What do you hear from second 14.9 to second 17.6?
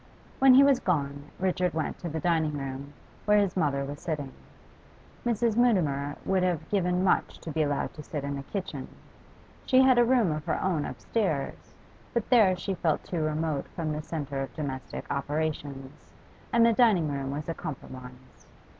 operations, and the dining room was a